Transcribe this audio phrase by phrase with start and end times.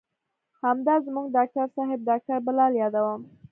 [0.63, 3.21] همدا زموږ ډاکتر صاحب ډاکتر بلال يادوم.